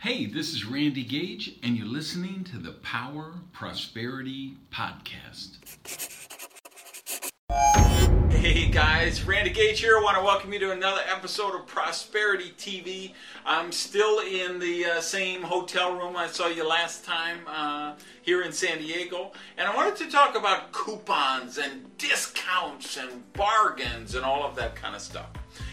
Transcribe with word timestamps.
Hey, 0.00 0.26
this 0.26 0.52
is 0.54 0.64
Randy 0.64 1.02
Gage, 1.02 1.56
and 1.60 1.76
you're 1.76 1.84
listening 1.84 2.44
to 2.52 2.58
the 2.58 2.70
Power 2.70 3.34
Prosperity 3.52 4.56
Podcast. 4.72 5.56
Hey 8.30 8.68
guys, 8.68 9.24
Randy 9.24 9.50
Gage 9.50 9.80
here. 9.80 9.98
I 9.98 10.00
want 10.00 10.16
to 10.16 10.22
welcome 10.22 10.52
you 10.52 10.60
to 10.60 10.70
another 10.70 11.00
episode 11.12 11.56
of 11.56 11.66
Prosperity 11.66 12.52
TV. 12.56 13.12
I'm 13.44 13.72
still 13.72 14.20
in 14.20 14.60
the 14.60 14.84
uh, 14.84 15.00
same 15.00 15.42
hotel 15.42 15.98
room 15.98 16.14
I 16.16 16.28
saw 16.28 16.46
you 16.46 16.64
last 16.64 17.04
time 17.04 17.38
uh, 17.48 17.94
here 18.22 18.42
in 18.42 18.52
San 18.52 18.78
Diego, 18.78 19.32
and 19.56 19.66
I 19.66 19.74
wanted 19.74 19.96
to 19.96 20.08
talk 20.08 20.36
about 20.36 20.70
coupons 20.70 21.58
and 21.58 21.98
discounts 21.98 22.98
and 22.98 23.32
bargains 23.32 24.14
and 24.14 24.24
all 24.24 24.44
of 24.44 24.54
that 24.54 24.76
kind 24.76 24.94
of 24.94 25.02
stuff. 25.02 25.26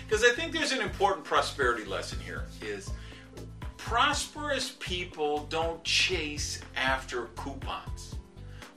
Because 0.07 0.23
I 0.23 0.31
think 0.33 0.51
there's 0.51 0.71
an 0.71 0.81
important 0.81 1.23
prosperity 1.23 1.85
lesson 1.85 2.19
here 2.19 2.45
is 2.63 2.89
prosperous 3.85 4.75
people 4.79 5.45
don't 5.51 5.83
chase 5.83 6.59
after 6.75 7.25
coupons. 7.35 8.15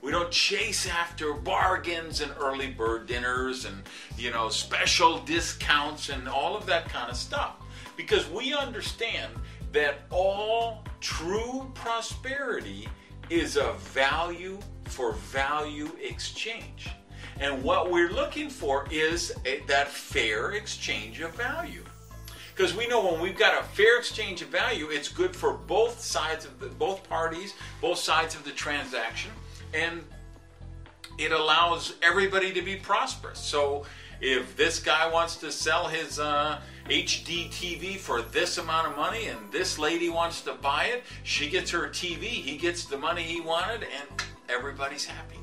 We 0.03 0.11
don't 0.11 0.29
chase 0.29 0.87
after 0.87 1.33
bargains 1.33 2.21
and 2.21 2.31
early 2.39 2.67
bird 2.67 3.07
dinners 3.07 3.65
and 3.65 3.81
you 4.19 4.29
know 4.29 4.49
special 4.49 5.17
discounts 5.21 6.09
and 6.09 6.29
all 6.29 6.55
of 6.55 6.67
that 6.67 6.89
kind 6.89 7.09
of 7.09 7.17
stuff 7.17 7.55
because 7.97 8.29
we 8.29 8.53
understand 8.53 9.33
that 9.71 10.01
all 10.11 10.83
true 11.01 11.71
prosperity 11.73 12.87
is 13.31 13.57
a 13.57 13.73
value 13.79 14.59
for 14.85 15.13
value 15.13 15.89
exchange. 15.99 16.87
And 17.39 17.63
what 17.63 17.89
we're 17.89 18.11
looking 18.11 18.47
for 18.47 18.85
is 18.91 19.33
a, 19.47 19.63
that 19.65 19.87
fair 19.87 20.51
exchange 20.51 21.19
of 21.21 21.33
value 21.33 21.83
because 22.59 22.75
we 22.75 22.85
know 22.87 23.09
when 23.09 23.21
we've 23.21 23.37
got 23.37 23.57
a 23.57 23.63
fair 23.63 23.97
exchange 23.97 24.41
of 24.41 24.49
value, 24.49 24.89
it's 24.89 25.07
good 25.07 25.33
for 25.33 25.53
both 25.53 26.01
sides 26.01 26.43
of 26.43 26.59
the 26.59 26.67
both 26.67 27.07
parties, 27.07 27.53
both 27.79 27.97
sides 27.97 28.35
of 28.35 28.43
the 28.43 28.51
transaction, 28.51 29.31
and 29.73 30.03
it 31.17 31.31
allows 31.31 31.93
everybody 32.03 32.51
to 32.51 32.61
be 32.61 32.75
prosperous. 32.75 33.39
So 33.39 33.85
if 34.19 34.57
this 34.57 34.77
guy 34.77 35.09
wants 35.09 35.37
to 35.37 35.53
sell 35.53 35.87
his 35.87 36.19
uh, 36.19 36.59
HD 36.89 37.49
TV 37.49 37.95
for 37.95 38.23
this 38.23 38.57
amount 38.57 38.87
of 38.87 38.97
money 38.97 39.27
and 39.27 39.39
this 39.53 39.79
lady 39.79 40.09
wants 40.09 40.41
to 40.41 40.53
buy 40.55 40.87
it, 40.87 41.03
she 41.23 41.49
gets 41.49 41.71
her 41.71 41.87
TV, 41.87 42.23
he 42.23 42.57
gets 42.57 42.83
the 42.83 42.97
money 42.97 43.23
he 43.23 43.39
wanted, 43.39 43.83
and 43.83 44.21
everybody's 44.49 45.05
happy. 45.05 45.39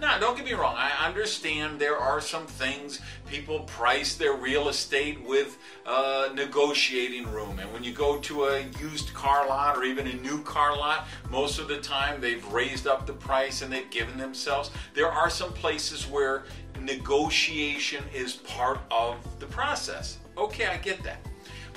Now, 0.00 0.16
don't 0.16 0.36
get 0.36 0.44
me 0.44 0.52
wrong. 0.52 0.76
I 0.76 1.06
understand 1.06 1.80
there 1.80 1.96
are 1.96 2.20
some 2.20 2.46
things 2.46 3.00
people 3.28 3.60
price 3.60 4.14
their 4.14 4.34
real 4.34 4.68
estate 4.68 5.20
with 5.24 5.58
uh, 5.86 6.28
negotiating 6.34 7.28
room. 7.32 7.58
And 7.58 7.72
when 7.72 7.82
you 7.82 7.92
go 7.92 8.18
to 8.20 8.44
a 8.44 8.60
used 8.80 9.12
car 9.12 9.48
lot 9.48 9.76
or 9.76 9.82
even 9.82 10.06
a 10.06 10.14
new 10.14 10.40
car 10.44 10.76
lot, 10.76 11.08
most 11.30 11.58
of 11.58 11.66
the 11.66 11.78
time 11.78 12.20
they've 12.20 12.46
raised 12.52 12.86
up 12.86 13.06
the 13.06 13.12
price 13.12 13.62
and 13.62 13.72
they've 13.72 13.90
given 13.90 14.16
themselves. 14.16 14.70
There 14.94 15.10
are 15.10 15.30
some 15.30 15.52
places 15.52 16.06
where 16.06 16.44
negotiation 16.80 18.04
is 18.14 18.34
part 18.34 18.78
of 18.92 19.16
the 19.40 19.46
process. 19.46 20.18
Okay, 20.36 20.66
I 20.66 20.76
get 20.76 21.02
that. 21.02 21.18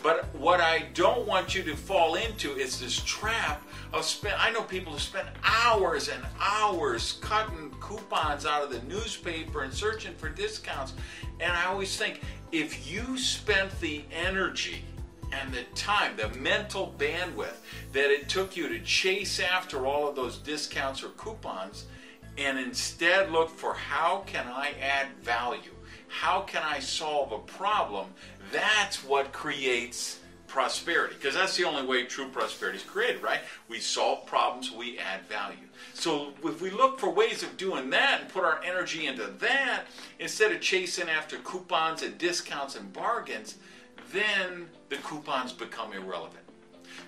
But 0.04 0.34
what 0.36 0.60
I 0.60 0.88
don't 0.94 1.28
want 1.28 1.54
you 1.54 1.64
to 1.64 1.76
fall 1.76 2.16
into 2.16 2.52
is 2.58 2.80
this 2.80 3.02
trap 3.04 3.62
of 3.94 4.04
spend. 4.04 4.36
I 4.40 4.52
know 4.52 4.64
people 4.64 4.94
who 4.94 5.00
spend 5.00 5.28
hours 5.44 6.10
and 6.10 6.24
hours 6.40 7.20
cutting 7.22 7.74
coupons 7.80 8.46
out 8.46 8.64
of 8.64 8.72
the 8.72 8.82
newspaper 8.88 9.64
and 9.64 9.74
searching 9.74 10.14
for 10.16 10.30
discounts. 10.30 10.94
And 11.40 11.52
I 11.52 11.66
always 11.66 11.96
think 11.98 12.22
if 12.52 12.92
you 12.92 13.18
spent 13.18 13.80
the 13.80 14.04
energy 14.12 14.84
and 15.32 15.54
the 15.54 15.64
time, 15.76 16.18
the 16.18 16.30
mental 16.40 16.96
bandwidth 16.98 17.58
that 17.94 18.12
it 18.12 18.28
took 18.28 18.58
you 18.58 18.68
to 18.70 18.80
chase 18.80 19.40
after 19.40 19.86
all 19.86 20.08
of 20.08 20.16
those 20.16 20.38
discounts 20.38 21.04
or 21.04 21.10
coupons, 21.10 21.86
and 22.38 22.60
instead 22.60 23.32
look 23.32 23.50
for 23.50 23.74
how 23.74 24.24
can 24.26 24.48
I 24.48 24.74
add 24.82 25.08
value? 25.22 25.74
How 26.08 26.42
can 26.42 26.64
I 26.64 26.80
solve 26.80 27.32
a 27.32 27.40
problem? 27.40 28.08
That's 28.52 29.04
what 29.04 29.32
creates 29.32 30.20
prosperity 30.48 31.16
because 31.16 31.34
that's 31.34 31.56
the 31.56 31.64
only 31.64 31.86
way 31.86 32.04
true 32.04 32.28
prosperity 32.28 32.78
is 32.78 32.84
created, 32.84 33.24
right? 33.24 33.40
We 33.70 33.80
solve 33.80 34.26
problems, 34.26 34.72
we 34.72 35.00
add 35.00 35.22
value. 35.28 35.58
So 35.94 36.34
if 36.44 36.62
we 36.62 36.70
look 36.70 37.00
for 37.00 37.10
ways 37.10 37.42
of 37.42 37.56
doing 37.56 37.90
that 37.92 38.22
and 38.22 38.30
put 38.30 38.44
our 38.44 38.62
energy 38.64 39.08
into 39.08 39.28
that 39.40 39.86
instead 40.20 40.52
of 40.52 40.60
chasing 40.60 41.10
after 41.10 41.38
coupons 41.38 42.04
and 42.04 42.18
discounts 42.18 42.76
and 42.76 42.92
bargains, 42.92 43.56
then 44.12 44.68
the 44.90 44.98
coupons 44.98 45.54
become 45.54 45.94
irrelevant. 45.94 46.44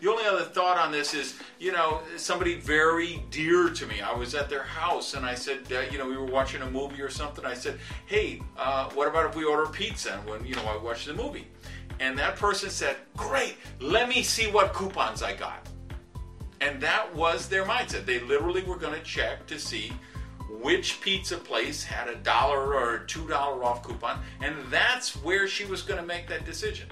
The 0.01 0.09
only 0.09 0.25
other 0.25 0.43
thought 0.43 0.77
on 0.77 0.91
this 0.91 1.13
is, 1.13 1.39
you 1.59 1.71
know, 1.71 2.01
somebody 2.17 2.55
very 2.55 3.23
dear 3.31 3.69
to 3.69 3.85
me. 3.85 4.01
I 4.01 4.13
was 4.13 4.35
at 4.35 4.49
their 4.49 4.63
house 4.63 5.13
and 5.13 5.25
I 5.25 5.35
said, 5.35 5.59
uh, 5.71 5.81
you 5.91 5.97
know, 5.97 6.07
we 6.07 6.17
were 6.17 6.25
watching 6.25 6.61
a 6.61 6.69
movie 6.69 7.01
or 7.01 7.09
something. 7.09 7.45
I 7.45 7.53
said, 7.53 7.79
hey, 8.05 8.41
uh, 8.57 8.89
what 8.91 9.07
about 9.07 9.29
if 9.29 9.35
we 9.35 9.45
order 9.45 9.65
pizza? 9.67 10.13
And 10.13 10.25
when, 10.27 10.45
you 10.45 10.55
know, 10.55 10.65
I 10.65 10.77
watched 10.77 11.07
the 11.07 11.13
movie. 11.13 11.47
And 11.99 12.17
that 12.17 12.35
person 12.35 12.69
said, 12.69 12.97
Great, 13.15 13.55
let 13.79 14.09
me 14.09 14.23
see 14.23 14.47
what 14.47 14.73
coupons 14.73 15.21
I 15.21 15.35
got. 15.35 15.67
And 16.61 16.81
that 16.81 17.13
was 17.15 17.47
their 17.47 17.65
mindset. 17.65 18.05
They 18.05 18.19
literally 18.19 18.63
were 18.63 18.77
going 18.77 18.93
to 18.93 19.03
check 19.03 19.45
to 19.47 19.59
see 19.59 19.91
which 20.61 21.01
pizza 21.01 21.37
place 21.37 21.83
had 21.83 22.07
a 22.07 22.15
dollar 22.15 22.75
or 22.75 22.99
two 22.99 23.27
dollar 23.27 23.63
off 23.63 23.83
coupon, 23.83 24.21
and 24.41 24.55
that's 24.69 25.15
where 25.23 25.47
she 25.47 25.65
was 25.65 25.81
going 25.81 25.99
to 25.99 26.05
make 26.05 26.27
that 26.27 26.45
decision. 26.45 26.87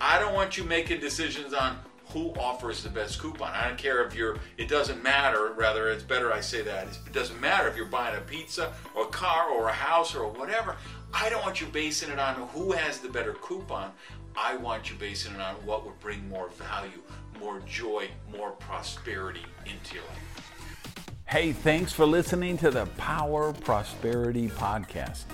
I 0.00 0.18
don't 0.18 0.34
want 0.34 0.56
you 0.56 0.64
making 0.64 1.00
decisions 1.00 1.54
on 1.54 1.78
who 2.12 2.32
offers 2.34 2.82
the 2.82 2.88
best 2.88 3.18
coupon. 3.18 3.52
I 3.52 3.68
don't 3.68 3.78
care 3.78 4.04
if 4.06 4.14
you're, 4.14 4.38
it 4.56 4.68
doesn't 4.68 5.02
matter, 5.02 5.52
rather, 5.56 5.90
it's 5.90 6.02
better 6.02 6.32
I 6.32 6.40
say 6.40 6.62
that. 6.62 6.86
It 7.06 7.12
doesn't 7.12 7.40
matter 7.40 7.68
if 7.68 7.76
you're 7.76 7.86
buying 7.86 8.16
a 8.16 8.20
pizza 8.20 8.72
or 8.94 9.04
a 9.04 9.08
car 9.08 9.50
or 9.50 9.68
a 9.68 9.72
house 9.72 10.14
or 10.14 10.28
whatever. 10.28 10.76
I 11.12 11.28
don't 11.28 11.42
want 11.42 11.60
you 11.60 11.66
basing 11.66 12.10
it 12.10 12.18
on 12.18 12.34
who 12.48 12.72
has 12.72 12.98
the 12.98 13.08
better 13.08 13.34
coupon. 13.34 13.92
I 14.36 14.56
want 14.56 14.90
you 14.90 14.96
basing 14.96 15.34
it 15.34 15.40
on 15.40 15.54
what 15.66 15.84
would 15.84 15.98
bring 16.00 16.28
more 16.28 16.48
value, 16.50 17.02
more 17.40 17.60
joy, 17.66 18.08
more 18.36 18.52
prosperity 18.52 19.44
into 19.66 19.94
your 19.96 20.04
life. 20.04 21.04
Hey, 21.26 21.52
thanks 21.52 21.92
for 21.92 22.06
listening 22.06 22.56
to 22.58 22.70
the 22.70 22.86
Power 22.96 23.52
Prosperity 23.52 24.48
Podcast. 24.48 25.24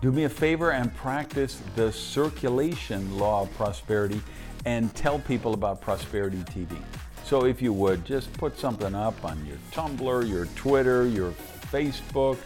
Do 0.00 0.12
me 0.12 0.24
a 0.24 0.28
favor 0.28 0.70
and 0.70 0.94
practice 0.94 1.60
the 1.74 1.90
circulation 1.90 3.18
law 3.18 3.42
of 3.42 3.54
prosperity 3.56 4.20
and 4.64 4.94
tell 4.94 5.18
people 5.18 5.54
about 5.54 5.80
Prosperity 5.80 6.38
TV. 6.38 6.76
So 7.24 7.44
if 7.44 7.60
you 7.60 7.72
would, 7.72 8.04
just 8.04 8.32
put 8.34 8.58
something 8.58 8.94
up 8.94 9.22
on 9.24 9.44
your 9.44 9.58
Tumblr, 9.72 10.28
your 10.28 10.46
Twitter, 10.56 11.06
your 11.06 11.32
Facebook, 11.72 12.38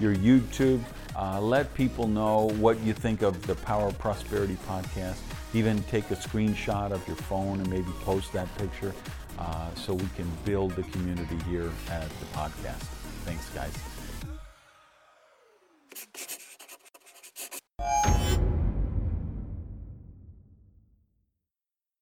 your 0.00 0.14
YouTube. 0.16 0.82
Uh, 1.16 1.40
let 1.40 1.72
people 1.74 2.06
know 2.06 2.50
what 2.58 2.80
you 2.80 2.94
think 2.94 3.22
of 3.22 3.46
the 3.46 3.54
Power 3.56 3.88
of 3.88 3.98
Prosperity 3.98 4.56
podcast. 4.66 5.18
Even 5.52 5.82
take 5.84 6.10
a 6.10 6.16
screenshot 6.16 6.92
of 6.92 7.06
your 7.06 7.16
phone 7.16 7.60
and 7.60 7.68
maybe 7.68 7.90
post 8.02 8.32
that 8.32 8.48
picture 8.56 8.94
uh, 9.38 9.74
so 9.74 9.92
we 9.92 10.08
can 10.16 10.30
build 10.44 10.70
the 10.76 10.82
community 10.84 11.36
here 11.48 11.70
at 11.90 12.08
the 12.08 12.26
podcast. 12.32 12.84
Thanks, 13.24 13.50
guys. 13.50 13.74